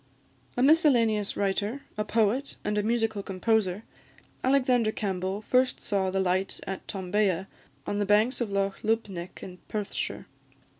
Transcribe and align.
A 0.57 0.63
miscellaneous 0.63 1.37
writer, 1.37 1.83
a 1.95 2.03
poet, 2.03 2.57
and 2.65 2.75
a 2.75 2.81
musical 2.81 3.21
composer, 3.21 3.83
Alexander 4.43 4.91
Campbell 4.91 5.43
first 5.43 5.83
saw 5.83 6.09
the 6.09 6.19
light 6.19 6.59
at 6.65 6.87
Tombea, 6.87 7.45
on 7.85 7.99
the 7.99 8.05
banks 8.07 8.41
of 8.41 8.49
Loch 8.49 8.81
Lubnaig, 8.83 9.43
in 9.43 9.59
Perthshire. 9.67 10.25